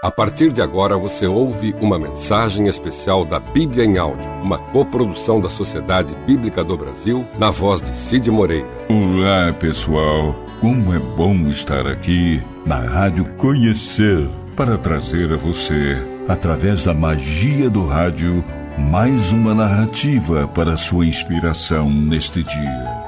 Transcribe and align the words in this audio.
A 0.00 0.12
partir 0.12 0.52
de 0.52 0.62
agora 0.62 0.96
você 0.96 1.26
ouve 1.26 1.74
uma 1.80 1.98
mensagem 1.98 2.68
especial 2.68 3.24
da 3.24 3.40
Bíblia 3.40 3.84
em 3.84 3.98
Áudio, 3.98 4.30
uma 4.40 4.56
coprodução 4.56 5.40
da 5.40 5.50
Sociedade 5.50 6.14
Bíblica 6.24 6.62
do 6.62 6.76
Brasil, 6.76 7.26
na 7.36 7.50
voz 7.50 7.80
de 7.80 7.92
Cid 7.96 8.30
Moreira. 8.30 8.68
Olá, 8.88 9.52
pessoal. 9.54 10.36
Como 10.60 10.94
é 10.94 11.00
bom 11.00 11.34
estar 11.48 11.84
aqui 11.88 12.40
na 12.64 12.76
Rádio 12.76 13.24
Conhecer 13.36 14.28
para 14.54 14.78
trazer 14.78 15.32
a 15.32 15.36
você, 15.36 15.96
através 16.28 16.84
da 16.84 16.94
magia 16.94 17.68
do 17.68 17.84
rádio, 17.84 18.44
mais 18.78 19.32
uma 19.32 19.52
narrativa 19.52 20.46
para 20.46 20.76
sua 20.76 21.06
inspiração 21.06 21.90
neste 21.90 22.44
dia. 22.44 23.02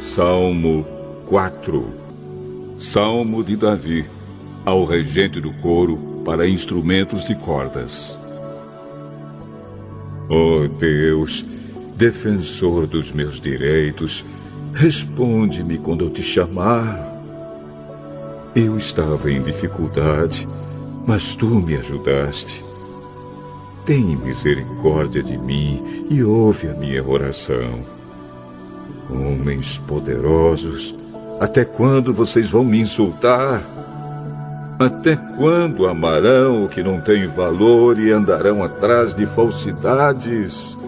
Salmo 0.00 0.86
4 1.26 2.01
Salmo 2.82 3.44
de 3.44 3.54
Davi, 3.54 4.04
ao 4.66 4.84
regente 4.84 5.40
do 5.40 5.52
coro 5.52 5.96
para 6.24 6.48
instrumentos 6.48 7.24
de 7.24 7.32
cordas. 7.36 8.18
Ó 10.28 10.64
oh 10.64 10.68
Deus, 10.68 11.44
defensor 11.94 12.88
dos 12.88 13.12
meus 13.12 13.40
direitos, 13.40 14.24
responde-me 14.74 15.78
quando 15.78 16.06
eu 16.06 16.10
te 16.10 16.24
chamar. 16.24 17.08
Eu 18.52 18.76
estava 18.76 19.30
em 19.30 19.40
dificuldade, 19.40 20.48
mas 21.06 21.36
tu 21.36 21.46
me 21.46 21.76
ajudaste. 21.76 22.64
Tem 23.86 24.16
misericórdia 24.16 25.22
de 25.22 25.38
mim 25.38 26.04
e 26.10 26.20
ouve 26.24 26.66
a 26.66 26.74
minha 26.74 27.02
oração. 27.08 27.86
Homens 29.08 29.78
poderosos, 29.78 30.96
até 31.42 31.64
quando 31.64 32.14
vocês 32.14 32.48
vão 32.48 32.62
me 32.62 32.78
insultar? 32.78 33.60
Até 34.78 35.16
quando 35.16 35.88
amarão 35.88 36.62
o 36.62 36.68
que 36.68 36.84
não 36.84 37.00
tem 37.00 37.26
valor 37.26 37.98
e 37.98 38.12
andarão 38.12 38.62
atrás 38.62 39.12
de 39.12 39.26
falsidades? 39.26 40.78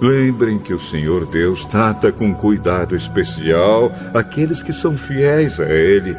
Lembrem 0.00 0.60
que 0.60 0.72
o 0.72 0.78
Senhor 0.78 1.26
Deus 1.26 1.64
trata 1.64 2.12
com 2.12 2.32
cuidado 2.32 2.94
especial 2.94 3.90
aqueles 4.14 4.62
que 4.62 4.72
são 4.72 4.96
fiéis 4.96 5.58
a 5.58 5.68
Ele. 5.68 6.16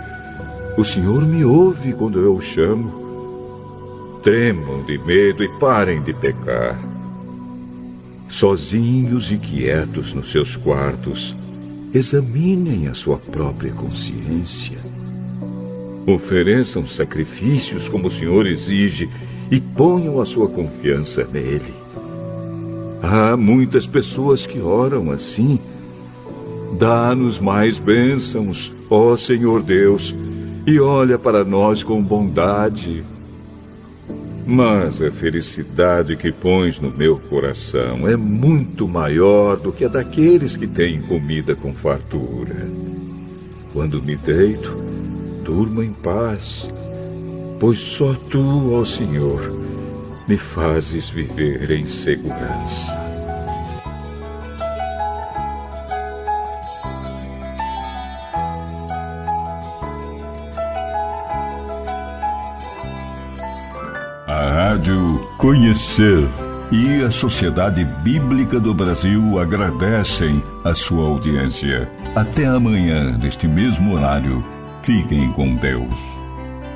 O 0.77 0.83
Senhor 0.83 1.21
me 1.21 1.45
ouve 1.45 1.93
quando 1.93 2.19
eu 2.19 2.35
o 2.35 2.41
chamo. 2.41 4.19
Tremam 4.23 4.83
de 4.83 4.97
medo 4.97 5.41
e 5.41 5.47
parem 5.57 6.01
de 6.01 6.13
pecar. 6.13 6.77
Sozinhos 8.27 9.31
e 9.31 9.37
quietos 9.37 10.13
nos 10.13 10.29
seus 10.29 10.57
quartos, 10.57 11.33
examinem 11.95 12.89
a 12.89 12.93
sua 12.93 13.15
própria 13.17 13.71
consciência. 13.71 14.77
Ofereçam 16.05 16.85
sacrifícios 16.85 17.87
como 17.87 18.07
o 18.07 18.11
Senhor 18.11 18.45
exige 18.45 19.09
e 19.49 19.61
ponham 19.61 20.19
a 20.19 20.25
sua 20.25 20.49
confiança 20.49 21.25
nele. 21.31 21.73
Há 23.01 23.37
muitas 23.37 23.87
pessoas 23.87 24.45
que 24.45 24.59
oram 24.59 25.09
assim. 25.09 25.57
Dá-nos 26.77 27.39
mais 27.39 27.79
bênçãos, 27.79 28.73
ó 28.89 29.15
Senhor 29.15 29.63
Deus, 29.63 30.13
e 30.67 30.77
olha 30.81 31.17
para 31.17 31.45
nós 31.45 31.81
com 31.81 32.03
bondade. 32.03 33.05
Mas 34.45 35.01
a 35.01 35.11
felicidade 35.11 36.15
que 36.15 36.31
pões 36.31 36.79
no 36.79 36.91
meu 36.91 37.17
coração 37.17 38.07
é 38.07 38.15
muito 38.15 38.87
maior 38.87 39.57
do 39.57 39.71
que 39.71 39.85
a 39.85 39.87
daqueles 39.87 40.55
que 40.55 40.67
têm 40.67 41.01
comida 41.01 41.55
com 41.55 41.73
fartura. 41.73 42.69
Quando 43.73 44.03
me 44.03 44.15
deito, 44.15 44.77
durmo 45.43 45.81
em 45.81 45.91
paz, 45.91 46.69
pois 47.59 47.79
só 47.79 48.13
tu, 48.13 48.73
ó 48.73 48.85
Senhor, 48.85 49.51
me 50.27 50.37
fazes 50.37 51.09
viver 51.09 51.71
em 51.71 51.87
segurança. 51.87 53.04
Conhecer 65.45 66.27
e 66.71 67.03
a 67.03 67.11
Sociedade 67.11 67.85
Bíblica 67.85 68.59
do 68.59 68.73
Brasil 68.73 69.37
agradecem 69.37 70.41
a 70.63 70.73
sua 70.73 71.03
audiência. 71.05 71.87
Até 72.15 72.47
amanhã, 72.47 73.15
neste 73.15 73.47
mesmo 73.47 73.93
horário. 73.93 74.43
Fiquem 74.81 75.31
com 75.33 75.53
Deus. 75.53 75.93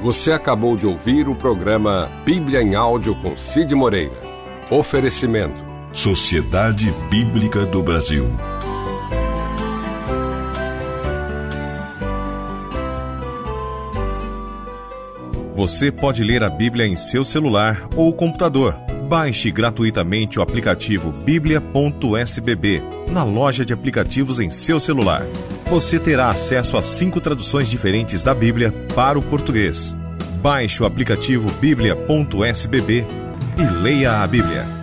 Você 0.03 0.31
acabou 0.31 0.78
de 0.78 0.85
ouvir 0.85 1.28
o 1.28 1.34
programa 1.34 2.12
Bíblia 2.24 2.62
em 2.62 2.75
Áudio 2.75 3.16
com 3.16 3.35
Cid 3.35 3.74
Moreira. 3.74 4.22
Oferecimento: 4.69 5.59
Sociedade 5.91 6.94
Bíblica 7.09 7.66
do 7.66 7.81
Brasil. 7.81 8.28
Você 15.59 15.91
pode 15.91 16.23
ler 16.23 16.41
a 16.41 16.49
Bíblia 16.49 16.87
em 16.87 16.95
seu 16.95 17.21
celular 17.21 17.89
ou 17.93 18.13
computador. 18.13 18.75
Baixe 19.09 19.51
gratuitamente 19.51 20.39
o 20.39 20.41
aplicativo 20.41 21.11
bíblia.sbb 21.11 22.81
na 23.11 23.25
loja 23.25 23.65
de 23.65 23.73
aplicativos 23.73 24.39
em 24.39 24.49
seu 24.51 24.79
celular. 24.79 25.21
Você 25.65 25.99
terá 25.99 26.29
acesso 26.29 26.77
a 26.77 26.81
cinco 26.81 27.19
traduções 27.19 27.67
diferentes 27.67 28.23
da 28.23 28.33
Bíblia 28.33 28.71
para 28.95 29.19
o 29.19 29.21
português. 29.21 29.93
Baixe 30.41 30.81
o 30.81 30.85
aplicativo 30.85 31.51
bíblia.sbb 31.59 33.05
e 33.57 33.81
leia 33.83 34.23
a 34.23 34.27
Bíblia. 34.27 34.78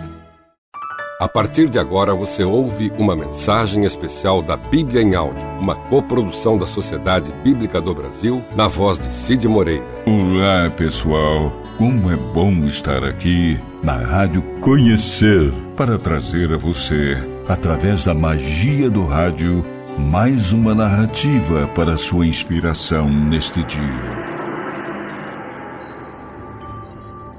A 1.19 1.27
partir 1.27 1.67
de 1.67 1.79
agora 1.79 2.13
você 2.13 2.43
ouve 2.43 2.93
uma 2.95 3.15
mensagem 3.15 3.85
especial 3.85 4.39
da 4.39 4.55
Bíblia 4.55 5.01
em 5.01 5.15
Áudio, 5.15 5.43
uma 5.59 5.73
coprodução 5.73 6.59
da 6.59 6.67
Sociedade 6.67 7.31
Bíblica 7.43 7.81
do 7.81 7.91
Brasil, 7.95 8.43
na 8.55 8.67
voz 8.67 8.99
de 8.99 9.11
Cid 9.11 9.47
Moreira. 9.47 9.83
Olá, 10.05 10.69
pessoal. 10.69 11.51
Como 11.75 12.11
é 12.11 12.15
bom 12.15 12.51
estar 12.67 13.03
aqui 13.03 13.59
na 13.81 13.93
Rádio 13.93 14.43
Conhecer 14.61 15.51
para 15.75 15.97
trazer 15.97 16.53
a 16.53 16.57
você, 16.57 17.17
através 17.49 18.05
da 18.05 18.13
magia 18.13 18.87
do 18.87 19.03
rádio, 19.03 19.65
mais 19.97 20.53
uma 20.53 20.75
narrativa 20.75 21.67
para 21.73 21.97
sua 21.97 22.27
inspiração 22.27 23.09
neste 23.09 23.63
dia. 23.63 24.27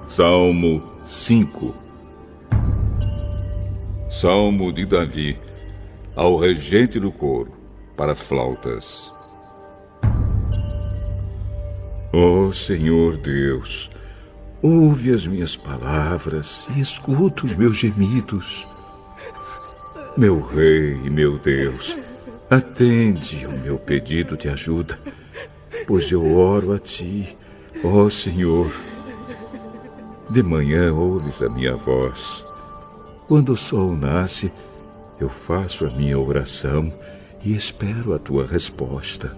Salmo 0.05 0.83
5 1.05 1.88
Salmo 4.21 4.73
de 4.73 4.84
Davi, 4.84 5.39
ao 6.17 6.37
regente 6.37 6.99
do 6.99 7.12
coro, 7.12 7.53
para 7.97 8.17
flautas. 8.17 9.12
Ó 12.12 12.47
oh, 12.49 12.53
Senhor 12.53 13.17
Deus, 13.17 13.89
ouve 14.61 15.12
as 15.15 15.25
minhas 15.25 15.55
palavras 15.55 16.67
e 16.75 16.81
escuta 16.81 17.47
os 17.47 17.55
meus 17.55 17.77
gemidos. 17.77 18.67
Meu 20.17 20.41
Rei 20.41 20.95
e 20.95 21.09
meu 21.09 21.39
Deus, 21.39 21.97
atende 22.50 23.47
o 23.47 23.53
meu 23.53 23.79
pedido 23.79 24.37
de 24.37 24.49
ajuda, 24.49 24.99
pois 25.87 26.11
eu 26.11 26.37
oro 26.37 26.73
a 26.73 26.81
Ti, 26.81 27.39
ó 27.85 28.06
oh, 28.06 28.11
Senhor. 28.11 28.69
De 30.29 30.43
manhã 30.43 30.93
ouves 30.93 31.41
a 31.41 31.49
minha 31.49 31.77
voz 31.77 32.48
quando 33.28 33.53
o 33.53 33.56
sol 33.56 33.94
nasce, 33.94 34.50
eu 35.21 35.28
faço 35.28 35.84
a 35.84 35.91
minha 35.91 36.19
oração 36.19 36.91
e 37.44 37.55
espero 37.55 38.15
a 38.15 38.19
tua 38.19 38.47
resposta. 38.47 39.37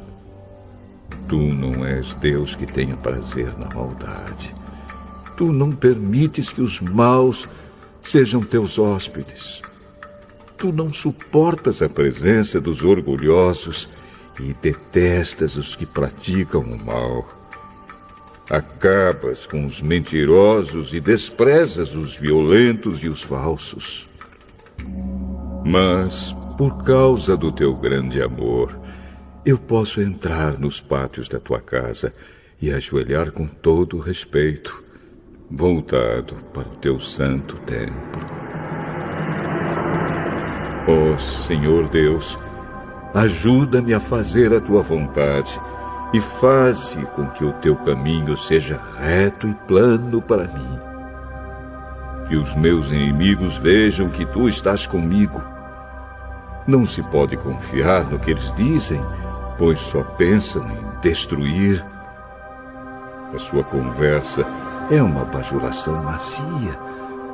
Tu 1.28 1.36
não 1.36 1.84
és 1.84 2.14
Deus 2.14 2.54
que 2.54 2.66
tenha 2.66 2.96
prazer 2.96 3.58
na 3.58 3.66
maldade. 3.66 4.54
Tu 5.36 5.52
não 5.52 5.72
permites 5.72 6.50
que 6.50 6.62
os 6.62 6.80
maus 6.80 7.48
sejam 8.00 8.42
teus 8.42 8.78
hóspedes. 8.78 9.60
Tu 10.56 10.70
não 10.72 10.92
suportas 10.92 11.82
a 11.82 11.88
presença 11.88 12.60
dos 12.60 12.84
orgulhosos 12.84 13.88
e 14.38 14.54
detestas 14.62 15.56
os 15.56 15.74
que 15.74 15.84
praticam 15.84 16.60
o 16.60 16.78
mal. 16.78 17.39
Acabas 18.50 19.46
com 19.46 19.64
os 19.64 19.80
mentirosos 19.80 20.92
e 20.92 20.98
desprezas 20.98 21.94
os 21.94 22.16
violentos 22.16 22.98
e 23.04 23.08
os 23.08 23.22
falsos. 23.22 24.08
Mas, 25.64 26.34
por 26.58 26.82
causa 26.82 27.36
do 27.36 27.52
teu 27.52 27.76
grande 27.76 28.20
amor, 28.20 28.76
eu 29.46 29.56
posso 29.56 30.02
entrar 30.02 30.58
nos 30.58 30.80
pátios 30.80 31.28
da 31.28 31.38
tua 31.38 31.60
casa 31.60 32.12
e 32.60 32.72
ajoelhar 32.72 33.30
com 33.30 33.46
todo 33.46 34.00
respeito, 34.00 34.82
voltado 35.48 36.34
para 36.52 36.66
o 36.66 36.76
teu 36.76 36.98
santo 36.98 37.54
templo. 37.58 38.20
Ó 40.88 41.14
oh, 41.14 41.18
Senhor 41.46 41.88
Deus, 41.88 42.36
ajuda-me 43.14 43.94
a 43.94 44.00
fazer 44.00 44.52
a 44.52 44.60
tua 44.60 44.82
vontade 44.82 45.56
e 46.12 46.20
faze 46.20 47.04
com 47.14 47.26
que 47.26 47.44
o 47.44 47.52
teu 47.54 47.76
caminho 47.76 48.36
seja 48.36 48.80
reto 48.98 49.46
e 49.46 49.54
plano 49.54 50.20
para 50.20 50.44
mim. 50.44 50.78
Que 52.28 52.36
os 52.36 52.54
meus 52.56 52.90
inimigos 52.90 53.56
vejam 53.56 54.08
que 54.08 54.26
tu 54.26 54.48
estás 54.48 54.86
comigo. 54.86 55.42
Não 56.66 56.84
se 56.84 57.02
pode 57.02 57.36
confiar 57.36 58.04
no 58.04 58.18
que 58.18 58.32
eles 58.32 58.52
dizem, 58.54 59.00
pois 59.56 59.78
só 59.78 60.02
pensam 60.02 60.64
em 60.64 61.00
destruir. 61.00 61.84
A 63.32 63.38
sua 63.38 63.62
conversa 63.62 64.44
é 64.90 65.00
uma 65.00 65.24
bajulação 65.24 66.02
macia, 66.02 66.78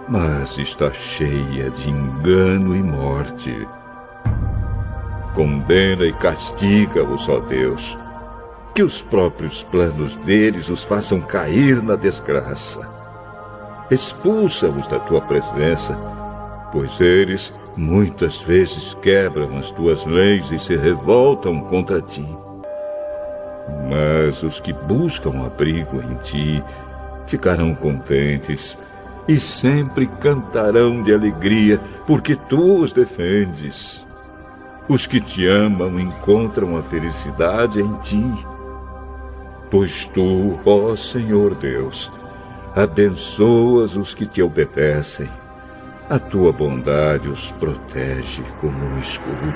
mas 0.06 0.58
está 0.58 0.92
cheia 0.92 1.70
de 1.70 1.90
engano 1.90 2.76
e 2.76 2.82
morte. 2.82 3.66
Condena 5.34 6.04
e 6.04 6.12
castiga-os, 6.14 7.28
ó 7.28 7.40
Deus 7.40 7.96
que 8.76 8.82
os 8.82 9.00
próprios 9.00 9.62
planos 9.62 10.16
deles 10.16 10.68
os 10.68 10.82
façam 10.82 11.18
cair 11.18 11.82
na 11.82 11.96
desgraça. 11.96 12.86
Expulsa-os 13.90 14.86
da 14.86 15.00
tua 15.00 15.22
presença, 15.22 15.96
pois 16.70 17.00
eles 17.00 17.54
muitas 17.74 18.36
vezes 18.42 18.92
quebram 19.00 19.56
as 19.56 19.70
tuas 19.70 20.04
leis 20.04 20.50
e 20.50 20.58
se 20.58 20.76
revoltam 20.76 21.58
contra 21.62 22.02
ti. 22.02 22.28
Mas 23.88 24.42
os 24.42 24.60
que 24.60 24.74
buscam 24.74 25.46
abrigo 25.46 26.02
em 26.02 26.14
ti 26.16 26.62
ficarão 27.26 27.74
contentes 27.74 28.76
e 29.26 29.40
sempre 29.40 30.06
cantarão 30.06 31.02
de 31.02 31.14
alegria, 31.14 31.80
porque 32.06 32.36
tu 32.36 32.82
os 32.82 32.92
defendes. 32.92 34.06
Os 34.86 35.06
que 35.06 35.18
te 35.18 35.46
amam 35.46 35.98
encontram 35.98 36.76
a 36.76 36.82
felicidade 36.82 37.80
em 37.80 37.92
ti. 38.00 38.55
Pois 39.70 40.08
tu, 40.14 40.58
ó 40.64 40.94
Senhor 40.94 41.54
Deus, 41.54 42.10
abençoas 42.74 43.96
os 43.96 44.14
que 44.14 44.26
te 44.26 44.42
obedecem. 44.42 45.28
A 46.08 46.18
tua 46.18 46.52
bondade 46.52 47.28
os 47.28 47.50
protege 47.52 48.42
como 48.60 48.78
um 48.78 48.98
escudo. 48.98 49.54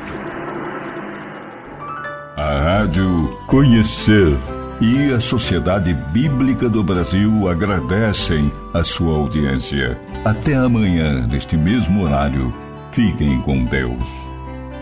A 2.37 2.61
Rádio 2.63 3.39
Conhecer 3.47 4.37
e 4.81 5.13
a 5.13 5.21
Sociedade 5.21 5.93
Bíblica 5.93 6.69
do 6.69 6.83
Brasil 6.83 7.49
agradecem 7.49 8.51
a 8.73 8.83
sua 8.83 9.15
audiência. 9.15 10.01
Até 10.25 10.55
amanhã, 10.55 11.27
neste 11.27 11.57
mesmo 11.57 12.03
horário. 12.03 12.53
Fiquem 12.91 13.41
com 13.43 13.65
Deus. 13.65 14.03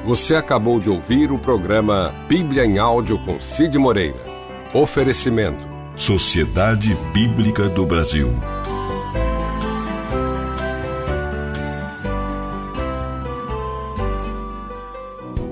Você 0.06 0.34
acabou 0.34 0.80
de 0.80 0.88
ouvir 0.88 1.30
o 1.30 1.38
programa 1.38 2.14
Bíblia 2.28 2.64
em 2.64 2.78
Áudio 2.78 3.18
com 3.18 3.38
Cid 3.40 3.76
Moreira. 3.76 4.37
Oferecimento: 4.74 5.66
Sociedade 5.96 6.94
Bíblica 7.14 7.70
do 7.70 7.86
Brasil. 7.86 8.30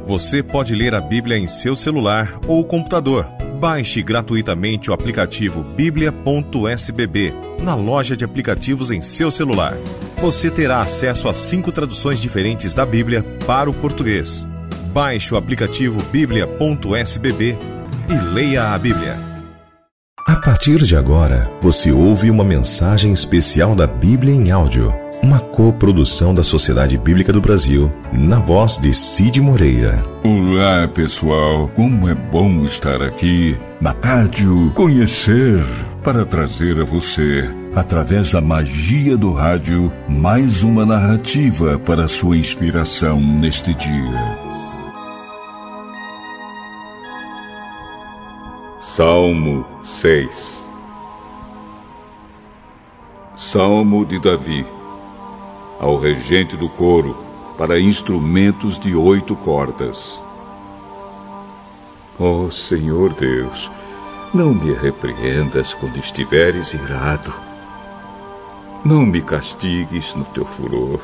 Você 0.06 0.42
pode 0.42 0.74
ler 0.74 0.94
a 0.94 1.00
Bíblia 1.00 1.38
em 1.38 1.46
seu 1.46 1.74
celular 1.74 2.38
ou 2.46 2.62
computador. 2.62 3.26
Baixe 3.58 4.02
gratuitamente 4.02 4.90
o 4.90 4.94
aplicativo 4.94 5.62
bíblia.sbb 5.62 7.32
na 7.62 7.74
loja 7.74 8.14
de 8.14 8.24
aplicativos 8.24 8.90
em 8.90 9.00
seu 9.00 9.30
celular. 9.30 9.74
Você 10.18 10.50
terá 10.50 10.80
acesso 10.80 11.26
a 11.26 11.32
cinco 11.32 11.72
traduções 11.72 12.20
diferentes 12.20 12.74
da 12.74 12.84
Bíblia 12.84 13.22
para 13.46 13.70
o 13.70 13.74
português. 13.74 14.46
Baixe 14.92 15.32
o 15.32 15.38
aplicativo 15.38 16.02
bíblia.sbb 16.12 17.75
e 18.08 18.34
leia 18.34 18.74
a 18.74 18.78
Bíblia. 18.78 19.16
A 20.26 20.36
partir 20.36 20.82
de 20.82 20.96
agora, 20.96 21.48
você 21.60 21.92
ouve 21.92 22.30
uma 22.30 22.42
mensagem 22.42 23.12
especial 23.12 23.74
da 23.74 23.86
Bíblia 23.86 24.34
em 24.34 24.50
áudio, 24.50 24.92
uma 25.22 25.38
coprodução 25.38 26.34
da 26.34 26.42
Sociedade 26.42 26.98
Bíblica 26.98 27.32
do 27.32 27.40
Brasil, 27.40 27.92
na 28.12 28.38
voz 28.38 28.76
de 28.76 28.92
Cid 28.92 29.40
Moreira. 29.40 30.02
Olá, 30.24 30.88
pessoal, 30.88 31.68
como 31.74 32.08
é 32.08 32.14
bom 32.14 32.64
estar 32.64 33.02
aqui 33.02 33.56
na 33.80 33.94
Rádio 34.02 34.70
Conhecer 34.74 35.64
para 36.02 36.24
trazer 36.24 36.80
a 36.80 36.84
você, 36.84 37.50
através 37.74 38.30
da 38.30 38.40
magia 38.40 39.16
do 39.16 39.32
rádio, 39.32 39.92
mais 40.08 40.62
uma 40.62 40.86
narrativa 40.86 41.78
para 41.80 42.06
sua 42.06 42.36
inspiração 42.36 43.20
neste 43.20 43.74
dia. 43.74 44.45
Salmo 48.96 49.62
6 49.84 50.66
Salmo 53.36 54.06
de 54.06 54.18
Davi 54.18 54.66
Ao 55.78 55.98
regente 55.98 56.56
do 56.56 56.66
coro, 56.66 57.14
para 57.58 57.78
instrumentos 57.78 58.78
de 58.78 58.96
oito 58.96 59.36
cordas. 59.36 60.18
Ó 62.18 62.44
oh, 62.44 62.50
Senhor 62.50 63.12
Deus, 63.12 63.70
não 64.32 64.54
me 64.54 64.72
repreendas 64.72 65.74
quando 65.74 65.98
estiveres 65.98 66.72
irado. 66.72 67.34
Não 68.82 69.04
me 69.04 69.20
castigues 69.20 70.14
no 70.14 70.24
teu 70.24 70.46
furor. 70.46 71.02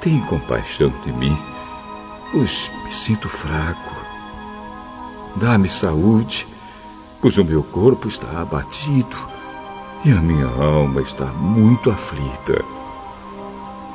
Tem 0.00 0.18
compaixão 0.22 0.90
de 1.04 1.12
mim, 1.12 1.36
pois 2.32 2.70
me 2.82 2.90
sinto 2.90 3.28
fraco 3.28 4.03
Dá-me 5.36 5.68
saúde, 5.68 6.46
pois 7.20 7.36
o 7.38 7.44
meu 7.44 7.62
corpo 7.62 8.06
está 8.06 8.40
abatido 8.40 9.16
e 10.04 10.12
a 10.12 10.20
minha 10.20 10.46
alma 10.46 11.00
está 11.00 11.26
muito 11.26 11.90
aflita. 11.90 12.64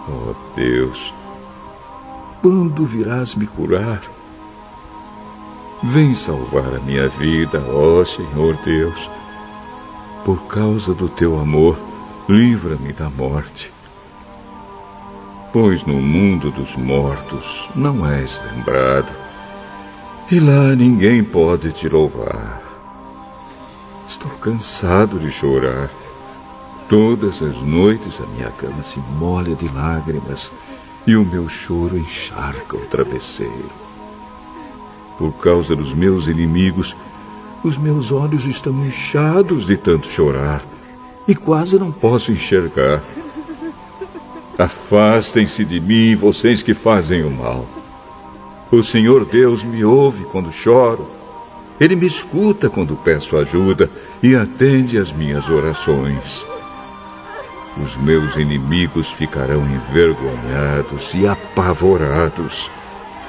Oh 0.10 0.36
Deus, 0.54 1.14
quando 2.42 2.86
virás 2.86 3.36
me 3.36 3.48
curar? 3.48 4.02
Vem 5.82 6.14
salvar 6.14 6.76
a 6.76 6.80
minha 6.80 7.08
vida, 7.08 7.64
ó 7.72 8.04
Senhor 8.04 8.58
Deus. 8.66 9.10
Por 10.26 10.42
causa 10.48 10.94
do 10.94 11.08
teu 11.08 11.40
amor, 11.40 11.80
livra-me 12.28 12.92
da 12.92 13.10
morte. 13.10 13.72
Pois 15.54 15.86
no 15.86 15.96
mundo 15.96 16.52
dos 16.52 16.76
mortos 16.76 17.70
não 17.76 18.06
és 18.06 18.42
lembrado 18.52 19.29
e 20.32 20.40
lá 20.40 20.76
ninguém 20.76 21.24
pode 21.24 21.72
te 21.72 21.90
louvar. 21.90 22.62
Estou 24.08 24.30
cansado 24.32 25.20
de 25.20 25.32
chorar. 25.32 25.90
Todas 26.88 27.42
as 27.42 27.58
noites 27.62 28.20
a 28.22 28.26
minha 28.28 28.50
cama 28.52 28.84
se 28.84 29.00
molha 29.18 29.56
de 29.56 29.68
lágrimas 29.70 30.52
e 31.08 31.16
o 31.16 31.26
meu 31.26 31.50
choro 31.50 31.98
encharca 31.98 32.78
o 32.78 32.86
travesseiro. 32.86 33.70
Por 35.18 35.32
causa 35.34 35.76
dos 35.76 35.94
meus 35.94 36.28
inimigos, 36.28 36.96
os 37.64 37.78
meus 37.78 38.12
olhos 38.12 38.46
estão 38.46 38.86
inchados 38.86 39.66
de 39.66 39.78
tanto 39.78 40.08
chorar 40.08 40.64
e 41.28 41.34
quase 41.36 41.78
não 41.80 41.92
posso 41.92 42.32
enxergar. 42.32 43.02
Afastem-se 44.58 45.66
de 45.66 45.80
mim, 45.80 46.16
vocês 46.16 46.62
que 46.62 46.74
fazem 46.74 47.24
o 47.24 47.32
mal. 47.32 47.66
O 48.72 48.84
Senhor 48.84 49.26
Deus 49.26 49.64
me 49.64 49.84
ouve 49.84 50.26
quando 50.26 50.52
choro. 50.52 51.10
Ele 51.80 51.96
me 51.96 52.06
escuta 52.06 52.70
quando 52.70 52.96
peço 52.96 53.36
ajuda 53.36 53.90
e 54.22 54.36
atende 54.36 54.98
às 54.98 55.12
minhas 55.12 55.50
orações. 55.50 56.46
Os 57.84 57.98
meus 57.98 58.36
inimigos 58.36 59.10
ficarão 59.10 59.66
envergonhados 59.66 61.12
e 61.16 61.28
apavorados. 61.28 62.70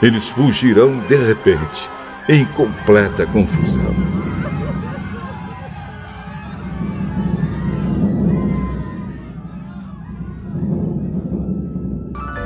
Eles 0.02 0.28
fugirão 0.28 0.98
de 1.08 1.16
repente, 1.16 1.88
em 2.28 2.44
completa 2.44 3.24
confusão. 3.24 3.94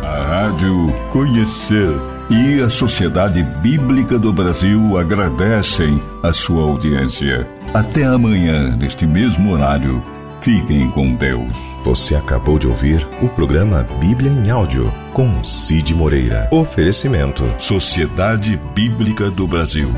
A 0.02 0.48
Rádio 0.48 0.92
Conhecer 1.10 2.13
e 2.31 2.62
a 2.62 2.69
Sociedade 2.69 3.43
Bíblica 3.43 4.19
do 4.19 4.33
Brasil 4.33 4.97
agradecem 4.99 6.00
a 6.23 6.33
sua 6.33 6.62
audiência. 6.62 7.47
Até 7.73 8.04
amanhã, 8.04 8.75
neste 8.76 9.07
mesmo 9.07 9.52
horário. 9.52 10.02
Fiquem 10.40 10.90
com 10.90 11.14
Deus. 11.14 11.52
Você 11.85 12.14
acabou 12.14 12.59
de 12.59 12.66
ouvir 12.66 13.07
o 13.23 13.28
programa 13.28 13.87
Bíblia 14.00 14.31
em 14.31 14.50
Áudio 14.50 14.93
com 15.12 15.45
Cid 15.45 15.95
Moreira. 15.95 16.49
Oferecimento: 16.50 17.43
Sociedade 17.59 18.59
Bíblica 18.75 19.31
do 19.31 19.47
Brasil. 19.47 19.90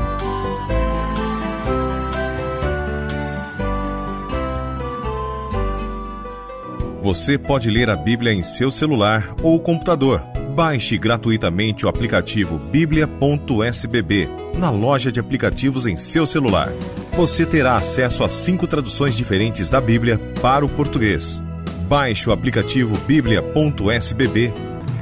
Você 7.03 7.39
pode 7.39 7.71
ler 7.71 7.89
a 7.89 7.95
Bíblia 7.95 8.33
em 8.33 8.43
seu 8.43 8.69
celular 8.69 9.33
ou 9.43 9.61
computador 9.61 10.36
Baixe 10.57 10.97
gratuitamente 10.97 11.85
o 11.85 11.89
aplicativo 11.91 12.57
bíblia.sbb 12.57 14.27
na 14.57 14.71
loja 14.71 15.13
de 15.13 15.21
aplicativos 15.21 15.85
em 15.85 15.99
seu 15.99 16.27
celular. 16.27 16.73
Você 17.13 17.45
terá 17.45 17.77
acesso 17.77 18.25
a 18.25 18.29
cinco 18.31 18.67
traduções 18.67 19.15
diferentes 19.15 19.69
da 19.69 19.83
Bíblia 19.83 20.19
para 20.41 20.65
o 20.65 20.69
português. 20.69 21.43
Baixe 21.87 22.31
o 22.31 22.33
aplicativo 22.33 22.97
bíblia.sbb 23.01 24.51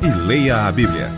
e 0.02 0.26
leia 0.26 0.66
a 0.66 0.72
Bíblia. 0.72 1.08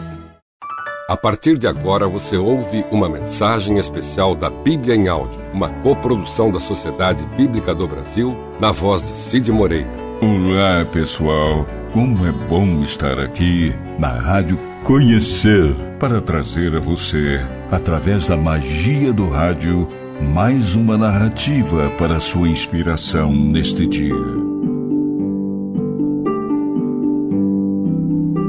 A 1.09 1.17
partir 1.17 1.57
de 1.57 1.67
agora 1.67 2.07
você 2.07 2.37
ouve 2.37 2.85
uma 2.91 3.09
mensagem 3.09 3.79
especial 3.79 4.35
da 4.35 4.51
Bíblia 4.51 4.95
em 4.95 5.09
Áudio, 5.09 5.41
uma 5.51 5.71
coprodução 5.81 6.53
da 6.53 6.61
Sociedade 6.61 7.25
Bíblica 7.39 7.75
do 7.75 7.89
Brasil, 7.89 8.37
na 8.61 8.71
voz 8.71 9.01
de 9.01 9.17
Cid 9.17 9.51
Moreira. 9.51 10.06
Olá, 10.21 10.83
pessoal. 10.91 11.67
Como 11.93 12.27
é 12.27 12.33
bom 12.49 12.83
estar 12.83 13.21
aqui 13.21 13.75
na 13.99 14.09
Rádio 14.09 14.59
Conhecer 14.83 15.75
para 16.01 16.23
trazer 16.23 16.75
a 16.75 16.81
você, 16.81 17.39
através 17.71 18.29
da 18.29 18.37
magia 18.37 19.13
do 19.13 19.29
rádio, 19.29 19.87
mais 20.33 20.75
uma 20.75 20.97
narrativa 20.97 21.91
para 21.99 22.19
sua 22.19 22.49
inspiração 22.49 23.31
neste 23.31 23.87
dia. 23.87 24.15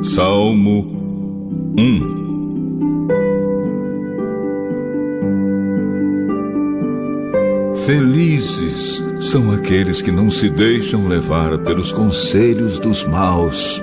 Salmo 0.03 0.85
1 1.77 2.16
Felizes 7.87 9.01
são 9.21 9.49
aqueles 9.49 10.01
que 10.01 10.11
não 10.11 10.29
se 10.29 10.49
deixam 10.49 11.07
levar 11.07 11.57
pelos 11.59 11.93
conselhos 11.93 12.77
dos 12.79 13.05
maus, 13.05 13.81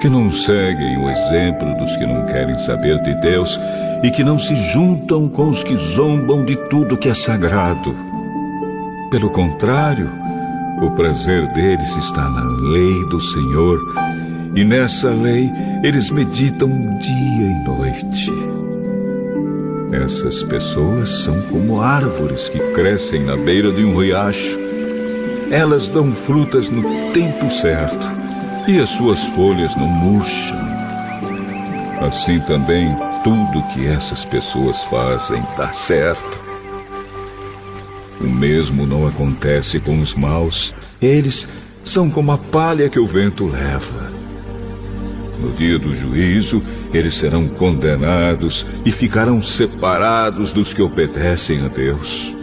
que 0.00 0.08
não 0.08 0.32
seguem 0.32 0.96
o 0.96 1.10
exemplo 1.10 1.76
dos 1.76 1.94
que 1.96 2.06
não 2.06 2.24
querem 2.24 2.58
saber 2.60 2.98
de 3.02 3.14
Deus 3.20 3.60
e 4.02 4.10
que 4.10 4.24
não 4.24 4.38
se 4.38 4.56
juntam 4.72 5.28
com 5.28 5.50
os 5.50 5.62
que 5.62 5.76
zombam 5.76 6.46
de 6.46 6.56
tudo 6.70 6.96
que 6.96 7.10
é 7.10 7.14
sagrado. 7.14 7.94
Pelo 9.10 9.28
contrário, 9.28 10.10
o 10.80 10.90
prazer 10.92 11.46
deles 11.52 11.94
está 11.96 12.26
na 12.26 12.44
lei 12.72 13.04
do 13.10 13.20
Senhor, 13.20 13.78
e 14.56 14.64
nessa 14.64 15.10
lei 15.10 15.52
eles 15.82 16.08
meditam 16.08 16.70
dia 17.00 17.50
e 17.50 17.64
noite. 17.68 18.63
Essas 20.02 20.42
pessoas 20.42 21.08
são 21.08 21.40
como 21.42 21.80
árvores 21.80 22.48
que 22.48 22.58
crescem 22.72 23.22
na 23.22 23.36
beira 23.36 23.72
de 23.72 23.84
um 23.84 23.96
riacho. 23.96 24.58
Elas 25.52 25.88
dão 25.88 26.12
frutas 26.12 26.68
no 26.68 26.82
tempo 27.12 27.48
certo 27.48 28.04
e 28.66 28.80
as 28.80 28.88
suas 28.90 29.22
folhas 29.36 29.74
não 29.76 29.86
murcham. 29.86 30.58
Assim 32.00 32.40
também 32.40 32.92
tudo 33.22 33.62
que 33.72 33.86
essas 33.86 34.24
pessoas 34.24 34.82
fazem 34.84 35.40
dá 35.56 35.72
certo. 35.72 36.42
O 38.20 38.26
mesmo 38.26 38.84
não 38.84 39.06
acontece 39.06 39.78
com 39.78 40.00
os 40.00 40.12
maus. 40.12 40.74
Eles 41.00 41.46
são 41.84 42.10
como 42.10 42.32
a 42.32 42.38
palha 42.38 42.88
que 42.88 42.98
o 42.98 43.06
vento 43.06 43.46
leva. 43.46 44.12
No 45.40 45.52
dia 45.52 45.78
do 45.78 45.94
juízo, 45.94 46.60
eles 46.96 47.14
serão 47.14 47.48
condenados 47.48 48.64
e 48.84 48.92
ficarão 48.92 49.42
separados 49.42 50.52
dos 50.52 50.72
que 50.72 50.82
obedecem 50.82 51.64
a 51.64 51.68
Deus. 51.68 52.34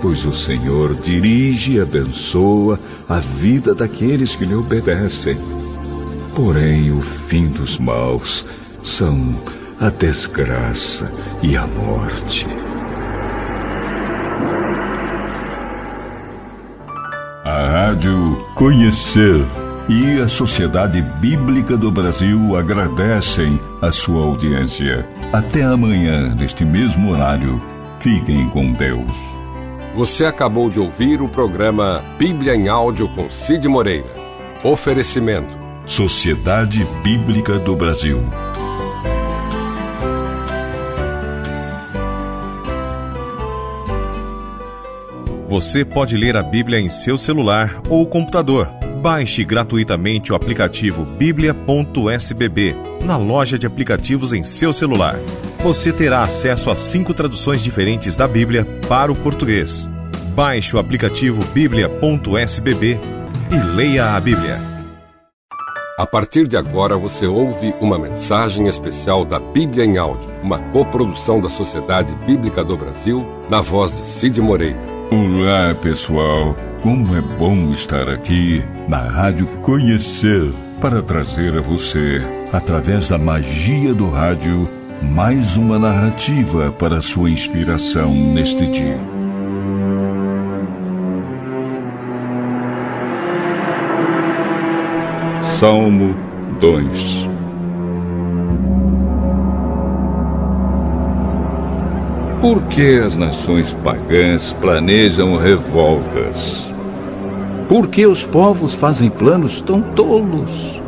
Pois 0.00 0.24
o 0.24 0.32
Senhor 0.32 0.94
dirige 0.96 1.72
e 1.72 1.80
abençoa 1.80 2.78
a 3.08 3.18
vida 3.18 3.74
daqueles 3.74 4.36
que 4.36 4.44
lhe 4.44 4.54
obedecem. 4.54 5.36
Porém, 6.34 6.92
o 6.92 7.00
fim 7.00 7.46
dos 7.46 7.78
maus 7.78 8.44
são 8.84 9.34
a 9.80 9.88
desgraça 9.88 11.10
e 11.42 11.56
a 11.56 11.66
morte. 11.66 12.46
A 17.44 17.68
Rádio 17.68 18.36
Conhecer 18.54 19.44
e 19.88 20.18
a 20.18 20.26
Sociedade 20.26 21.02
Bíblica 21.02 21.76
do 21.76 21.92
Brasil 21.92 22.56
agradecem 22.56 23.60
a 23.82 23.92
sua 23.92 24.22
audiência. 24.22 25.06
Até 25.32 25.62
amanhã, 25.62 26.34
neste 26.34 26.64
mesmo 26.64 27.10
horário. 27.10 27.60
Fiquem 28.00 28.48
com 28.48 28.72
Deus. 28.72 29.12
Você 29.94 30.24
acabou 30.24 30.70
de 30.70 30.80
ouvir 30.80 31.20
o 31.20 31.28
programa 31.28 32.02
Bíblia 32.18 32.54
em 32.54 32.68
Áudio 32.68 33.08
com 33.14 33.30
Cid 33.30 33.68
Moreira. 33.68 34.08
Oferecimento: 34.62 35.54
Sociedade 35.84 36.86
Bíblica 37.02 37.58
do 37.58 37.76
Brasil. 37.76 38.22
Você 45.48 45.84
pode 45.84 46.16
ler 46.16 46.36
a 46.36 46.42
Bíblia 46.42 46.80
em 46.80 46.88
seu 46.88 47.16
celular 47.16 47.80
ou 47.88 48.06
computador 48.06 48.83
Baixe 49.04 49.44
gratuitamente 49.44 50.32
o 50.32 50.34
aplicativo 50.34 51.04
bíblia.sbb 51.04 52.74
na 53.04 53.18
loja 53.18 53.58
de 53.58 53.66
aplicativos 53.66 54.32
em 54.32 54.42
seu 54.42 54.72
celular. 54.72 55.16
Você 55.58 55.92
terá 55.92 56.22
acesso 56.22 56.70
a 56.70 56.74
cinco 56.74 57.12
traduções 57.12 57.62
diferentes 57.62 58.16
da 58.16 58.26
Bíblia 58.26 58.64
para 58.88 59.12
o 59.12 59.14
português. 59.14 59.86
Baixe 60.34 60.74
o 60.74 60.78
aplicativo 60.78 61.44
bíblia.sbb 61.52 62.98
e 63.52 63.76
leia 63.76 64.16
a 64.16 64.20
Bíblia. 64.20 64.58
A 65.98 66.06
partir 66.06 66.48
de 66.48 66.56
agora 66.56 66.96
você 66.96 67.26
ouve 67.26 67.74
uma 67.82 67.98
mensagem 67.98 68.68
especial 68.68 69.26
da 69.26 69.38
Bíblia 69.38 69.84
em 69.84 69.98
Áudio, 69.98 70.30
uma 70.42 70.58
coprodução 70.70 71.42
da 71.42 71.50
Sociedade 71.50 72.14
Bíblica 72.26 72.64
do 72.64 72.74
Brasil, 72.74 73.22
na 73.50 73.60
voz 73.60 73.94
de 73.94 74.02
Cid 74.06 74.40
Moreira. 74.40 74.93
Olá, 75.16 75.72
pessoal. 75.80 76.56
Como 76.82 77.16
é 77.16 77.20
bom 77.38 77.70
estar 77.70 78.08
aqui 78.08 78.64
na 78.88 78.98
Rádio 78.98 79.46
Conhecer 79.62 80.52
para 80.80 81.00
trazer 81.04 81.56
a 81.56 81.60
você, 81.60 82.20
através 82.52 83.10
da 83.10 83.16
magia 83.16 83.94
do 83.94 84.10
rádio, 84.10 84.68
mais 85.00 85.56
uma 85.56 85.78
narrativa 85.78 86.72
para 86.72 87.00
sua 87.00 87.30
inspiração 87.30 88.12
neste 88.12 88.66
dia. 88.66 88.98
Salmo 95.40 96.16
2 96.58 97.33
Por 102.44 102.60
que 102.64 102.98
as 102.98 103.16
nações 103.16 103.72
pagãs 103.82 104.52
planejam 104.60 105.34
revoltas? 105.38 106.66
Por 107.70 107.88
que 107.88 108.06
os 108.06 108.26
povos 108.26 108.74
fazem 108.74 109.08
planos 109.08 109.62
tão 109.62 109.80
tolos? 109.80 110.78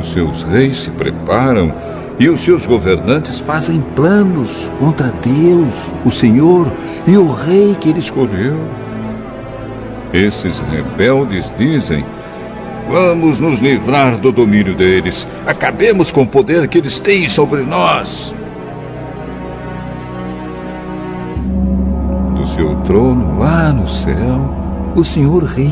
Os 0.00 0.10
seus 0.10 0.42
reis 0.44 0.78
se 0.78 0.90
preparam 0.90 1.70
e 2.18 2.30
os 2.30 2.40
seus 2.40 2.64
governantes 2.64 3.38
fazem 3.40 3.82
planos 3.94 4.72
contra 4.78 5.12
Deus, 5.22 5.92
o 6.02 6.10
Senhor 6.10 6.72
e 7.06 7.14
o 7.18 7.30
rei 7.30 7.76
que 7.78 7.90
ele 7.90 7.98
escolheu. 7.98 8.56
Esses 10.14 10.58
rebeldes 10.60 11.44
dizem: 11.58 12.06
Vamos 12.90 13.38
nos 13.38 13.60
livrar 13.60 14.16
do 14.16 14.32
domínio 14.32 14.74
deles. 14.74 15.28
Acabemos 15.44 16.10
com 16.10 16.22
o 16.22 16.26
poder 16.26 16.68
que 16.68 16.78
eles 16.78 16.98
têm 16.98 17.28
sobre 17.28 17.64
nós. 17.64 18.34
Trono 22.84 23.38
lá 23.38 23.72
no 23.72 23.88
céu, 23.88 24.54
o 24.94 25.04
Senhor 25.04 25.44
ri 25.44 25.70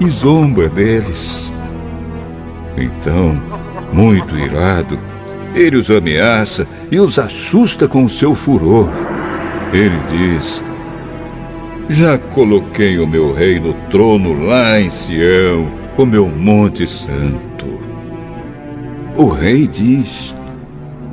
e 0.00 0.08
zomba 0.08 0.68
deles. 0.68 1.50
Então, 2.76 3.40
muito 3.92 4.36
irado, 4.36 4.98
ele 5.54 5.76
os 5.76 5.90
ameaça 5.90 6.66
e 6.90 6.98
os 6.98 7.18
assusta 7.18 7.88
com 7.88 8.08
seu 8.08 8.34
furor. 8.34 8.88
Ele 9.72 9.98
diz: 10.10 10.62
Já 11.88 12.18
coloquei 12.18 12.98
o 12.98 13.06
meu 13.06 13.32
rei 13.32 13.60
no 13.60 13.74
trono 13.90 14.46
lá 14.46 14.80
em 14.80 14.90
Sião, 14.90 15.70
o 15.96 16.06
meu 16.06 16.28
monte 16.28 16.86
santo. 16.86 17.80
O 19.16 19.28
rei 19.28 19.66
diz: 19.66 20.34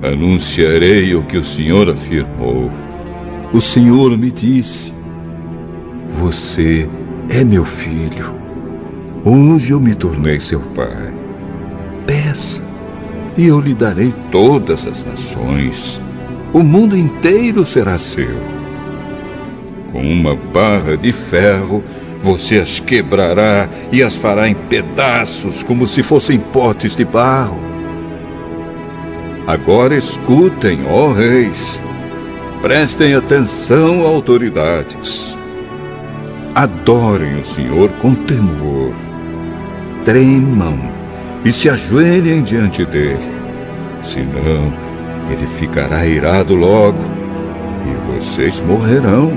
Anunciarei 0.01 1.15
o 1.15 1.23
que 1.23 1.37
o 1.37 1.43
Senhor 1.43 1.89
afirmou. 1.89 2.71
O 3.51 3.59
Senhor 3.59 4.17
me 4.17 4.31
disse: 4.31 4.93
Você 6.19 6.89
é 7.29 7.43
meu 7.43 7.63
filho. 7.63 8.33
Hoje 9.23 9.71
eu 9.71 9.79
me 9.79 9.93
tornei 9.93 10.39
seu 10.39 10.59
pai. 10.59 11.13
Peça, 12.07 12.59
e 13.37 13.45
eu 13.45 13.59
lhe 13.59 13.75
darei 13.75 14.11
todas 14.31 14.87
as 14.87 15.03
nações. 15.03 16.01
O 16.51 16.63
mundo 16.63 16.97
inteiro 16.97 17.63
será 17.63 17.99
seu. 17.99 18.35
Com 19.91 20.01
uma 20.01 20.35
barra 20.35 20.97
de 20.97 21.13
ferro, 21.13 21.83
Você 22.23 22.57
as 22.57 22.79
quebrará 22.79 23.69
e 23.91 24.01
as 24.01 24.15
fará 24.15 24.49
em 24.49 24.55
pedaços, 24.55 25.61
como 25.61 25.85
se 25.85 26.01
fossem 26.01 26.39
potes 26.39 26.95
de 26.95 27.05
barro. 27.05 27.59
Agora 29.45 29.95
escutem, 29.95 30.79
ó 30.89 31.11
reis. 31.13 31.79
Prestem 32.59 33.13
atenção, 33.13 34.01
autoridades. 34.01 35.36
Adorem 36.57 37.39
o 37.39 37.45
Senhor 37.45 37.87
com 38.01 38.15
temor. 38.15 38.91
Tremam 40.03 40.89
e 41.45 41.51
se 41.51 41.69
ajoelhem 41.69 42.41
diante 42.41 42.83
dele. 42.83 43.29
Senão, 44.03 44.73
ele 45.29 45.45
ficará 45.59 46.03
irado 46.07 46.55
logo 46.55 46.97
e 47.85 48.11
vocês 48.11 48.59
morrerão. 48.61 49.33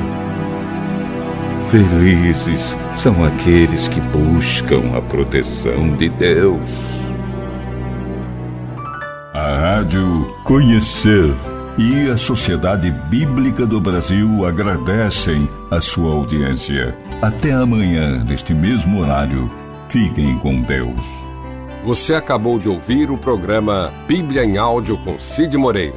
Felizes 1.71 2.75
são 2.97 3.23
aqueles 3.23 3.87
que 3.89 4.01
buscam 4.01 4.97
a 4.97 5.03
proteção 5.03 5.95
de 5.99 6.09
Deus. 6.09 6.71
A 9.35 9.59
Rádio 9.59 10.27
Conhecer 10.43 11.35
e 11.81 12.11
a 12.11 12.17
Sociedade 12.19 12.91
Bíblica 12.91 13.65
do 13.65 13.81
Brasil 13.81 14.45
agradecem 14.45 15.49
a 15.71 15.81
sua 15.81 16.13
audiência. 16.13 16.95
Até 17.23 17.53
amanhã, 17.53 18.23
neste 18.23 18.53
mesmo 18.53 19.01
horário. 19.01 19.51
Fiquem 19.89 20.39
com 20.41 20.61
Deus. 20.61 21.01
Você 21.83 22.15
acabou 22.15 22.59
de 22.59 22.69
ouvir 22.69 23.11
o 23.11 23.17
programa 23.17 23.91
Bíblia 24.07 24.45
em 24.45 24.59
Áudio 24.59 24.99
com 24.99 25.19
Cid 25.19 25.57
Moreira. 25.57 25.97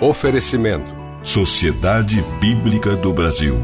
Oferecimento: 0.00 0.90
Sociedade 1.22 2.24
Bíblica 2.40 2.96
do 2.96 3.12
Brasil. 3.12 3.58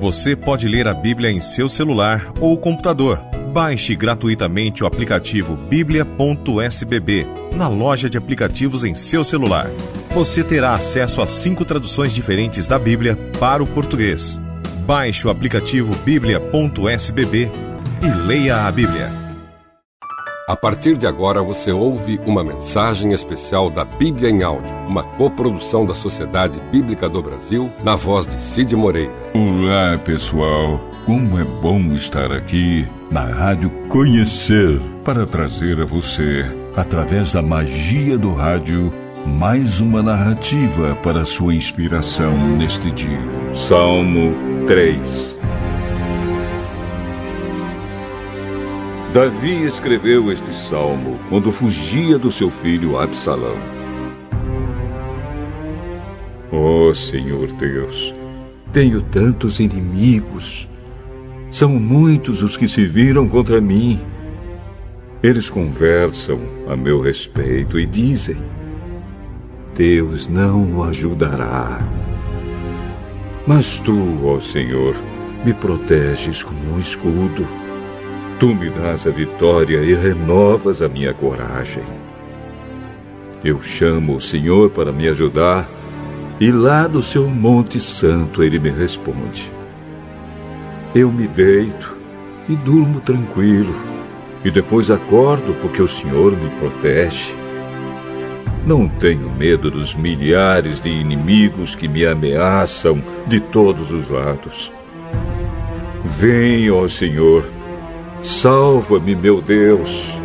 Você 0.00 0.34
pode 0.34 0.66
ler 0.66 0.88
a 0.88 0.94
Bíblia 0.94 1.30
em 1.30 1.40
seu 1.40 1.68
celular 1.68 2.32
ou 2.40 2.58
computador. 2.58 3.31
Baixe 3.52 3.94
gratuitamente 3.94 4.82
o 4.82 4.86
aplicativo 4.86 5.54
bíblia.sbb 5.54 7.26
na 7.54 7.68
loja 7.68 8.08
de 8.08 8.16
aplicativos 8.16 8.82
em 8.82 8.94
seu 8.94 9.22
celular. 9.22 9.66
Você 10.14 10.42
terá 10.42 10.72
acesso 10.72 11.20
a 11.20 11.26
cinco 11.26 11.62
traduções 11.62 12.14
diferentes 12.14 12.66
da 12.66 12.78
Bíblia 12.78 13.14
para 13.38 13.62
o 13.62 13.66
português. 13.66 14.40
Baixe 14.86 15.26
o 15.26 15.30
aplicativo 15.30 15.94
bíblia.sbb 15.96 17.50
e 18.00 18.26
leia 18.26 18.66
a 18.66 18.72
Bíblia. 18.72 19.10
A 20.48 20.56
partir 20.56 20.96
de 20.96 21.06
agora 21.06 21.42
você 21.42 21.70
ouve 21.70 22.18
uma 22.24 22.42
mensagem 22.42 23.12
especial 23.12 23.68
da 23.68 23.84
Bíblia 23.84 24.30
em 24.30 24.42
Áudio, 24.42 24.74
uma 24.88 25.02
coprodução 25.02 25.84
da 25.84 25.94
Sociedade 25.94 26.58
Bíblica 26.72 27.06
do 27.06 27.22
Brasil, 27.22 27.70
na 27.84 27.96
voz 27.96 28.24
de 28.26 28.40
Cid 28.40 28.74
Moreira. 28.74 29.12
Olá, 29.34 29.98
pessoal. 29.98 30.80
Como 31.04 31.38
é 31.38 31.44
bom 31.44 31.92
estar 31.92 32.32
aqui 32.32 32.88
na 33.12 33.24
Rádio 33.24 33.68
Conhecer 33.90 34.80
para 35.04 35.26
trazer 35.26 35.78
a 35.82 35.84
você, 35.84 36.46
através 36.74 37.34
da 37.34 37.42
magia 37.42 38.16
do 38.16 38.32
rádio, 38.32 38.90
mais 39.26 39.82
uma 39.82 40.02
narrativa 40.02 40.96
para 41.02 41.22
sua 41.26 41.54
inspiração 41.54 42.56
neste 42.56 42.90
dia. 42.90 43.20
Salmo 43.54 44.34
3 44.66 45.38
Davi 49.12 49.66
escreveu 49.66 50.32
este 50.32 50.54
salmo 50.54 51.18
quando 51.28 51.52
fugia 51.52 52.18
do 52.18 52.32
seu 52.32 52.50
filho 52.50 52.98
Absalão. 52.98 53.58
Oh 56.50 56.94
Senhor 56.94 57.48
Deus, 57.58 58.14
tenho 58.72 59.02
tantos 59.02 59.60
inimigos. 59.60 60.66
São 61.52 61.68
muitos 61.68 62.42
os 62.42 62.56
que 62.56 62.66
se 62.66 62.86
viram 62.86 63.28
contra 63.28 63.60
mim. 63.60 64.00
Eles 65.22 65.50
conversam 65.50 66.40
a 66.66 66.74
meu 66.74 67.02
respeito 67.02 67.78
e 67.78 67.84
dizem: 67.84 68.38
Deus 69.76 70.26
não 70.26 70.78
o 70.78 70.82
ajudará. 70.82 71.86
Mas 73.46 73.78
tu, 73.80 74.18
ó 74.24 74.40
Senhor, 74.40 74.96
me 75.44 75.52
proteges 75.52 76.42
como 76.42 76.74
um 76.74 76.80
escudo. 76.80 77.46
Tu 78.40 78.54
me 78.54 78.70
dás 78.70 79.06
a 79.06 79.10
vitória 79.10 79.82
e 79.84 79.92
renovas 79.92 80.80
a 80.80 80.88
minha 80.88 81.12
coragem. 81.12 81.84
Eu 83.44 83.60
chamo 83.60 84.16
o 84.16 84.20
Senhor 84.22 84.70
para 84.70 84.90
me 84.90 85.06
ajudar, 85.06 85.68
e 86.40 86.50
lá 86.50 86.86
do 86.86 87.02
seu 87.02 87.28
Monte 87.28 87.78
Santo 87.78 88.42
ele 88.42 88.58
me 88.58 88.70
responde. 88.70 89.52
Eu 90.94 91.10
me 91.10 91.26
deito 91.26 91.96
e 92.48 92.54
durmo 92.54 93.00
tranquilo, 93.00 93.74
e 94.44 94.50
depois 94.50 94.90
acordo 94.90 95.54
porque 95.60 95.80
o 95.80 95.88
Senhor 95.88 96.32
me 96.32 96.50
protege. 96.60 97.34
Não 98.66 98.88
tenho 98.88 99.30
medo 99.30 99.70
dos 99.70 99.94
milhares 99.94 100.80
de 100.80 100.90
inimigos 100.90 101.74
que 101.74 101.88
me 101.88 102.04
ameaçam 102.06 103.02
de 103.26 103.40
todos 103.40 103.90
os 103.90 104.08
lados. 104.08 104.72
Vem, 106.04 106.70
ó 106.70 106.86
Senhor, 106.86 107.44
Salva-me, 108.22 109.16
meu 109.16 109.42
Deus. 109.42 110.16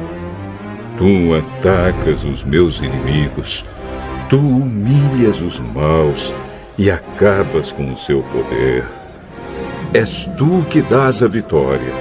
Tu 1.00 1.34
atacas 1.34 2.24
os 2.24 2.44
meus 2.44 2.78
inimigos, 2.78 3.66
tu 4.30 4.38
humilhas 4.38 5.42
os 5.42 5.60
maus 5.60 6.32
e 6.78 6.92
acabas 6.92 7.72
com 7.72 7.92
o 7.92 7.98
seu 7.98 8.22
poder. 8.22 8.97
És 9.94 10.30
tu 10.38 10.66
que 10.70 10.82
dás 10.82 11.24
a 11.24 11.28
vitória. 11.28 11.94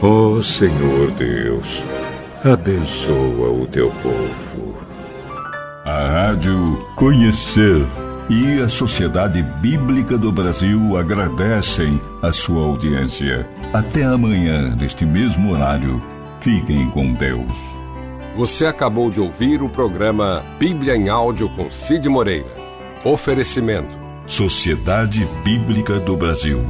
Ó 0.00 0.36
oh, 0.36 0.42
Senhor 0.42 1.10
Deus, 1.12 1.84
abençoa 2.42 3.50
o 3.50 3.66
teu 3.66 3.90
povo. 4.02 4.74
A 5.84 6.08
Rádio 6.08 6.86
Conhecer 6.96 7.86
e 8.30 8.60
a 8.62 8.68
Sociedade 8.68 9.42
Bíblica 9.42 10.16
do 10.16 10.32
Brasil 10.32 10.96
agradecem 10.96 12.00
a 12.22 12.32
sua 12.32 12.62
audiência. 12.62 13.46
Até 13.72 14.04
amanhã, 14.04 14.74
neste 14.74 15.04
mesmo 15.04 15.52
horário. 15.52 16.02
Fiquem 16.40 16.90
com 16.90 17.12
Deus. 17.12 17.52
Você 18.36 18.66
acabou 18.66 19.10
de 19.10 19.20
ouvir 19.20 19.62
o 19.62 19.68
programa 19.68 20.42
Bíblia 20.58 20.96
em 20.96 21.08
Áudio 21.08 21.48
com 21.50 21.70
Cid 21.70 22.08
Moreira. 22.08 22.54
Oferecimento: 23.04 24.03
Sociedade 24.26 25.28
Bíblica 25.44 26.00
do 26.00 26.16
Brasil. 26.16 26.64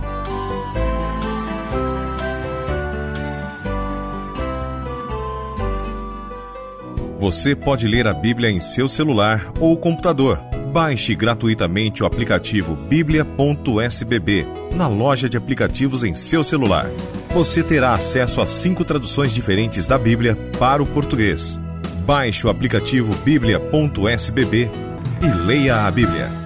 Você 7.19 7.55
pode 7.57 7.87
ler 7.87 8.07
a 8.07 8.13
Bíblia 8.13 8.51
em 8.51 8.61
seu 8.61 8.87
celular 8.87 9.53
ou 9.61 9.77
computador 9.77 10.39
Baixe 10.75 11.15
gratuitamente 11.15 12.03
o 12.03 12.07
aplicativo 12.07 12.75
bíblia.sbb 12.75 14.45
na 14.75 14.89
loja 14.89 15.29
de 15.29 15.37
aplicativos 15.37 16.03
em 16.03 16.17
seu 16.17 16.43
celular. 16.43 16.91
Você 17.31 17.63
terá 17.63 17.93
acesso 17.93 18.41
a 18.41 18.47
cinco 18.47 18.85
traduções 18.85 19.33
diferentes 19.33 19.87
da 19.87 19.97
Bíblia 19.97 20.37
para 20.59 20.83
o 20.83 20.87
português. 20.87 21.61
Baixe 22.05 22.45
o 22.45 22.51
aplicativo 22.51 23.15
bíblia.sbb 23.19 24.69
e 25.23 25.47
leia 25.47 25.87
a 25.87 25.91
Bíblia. 25.93 26.44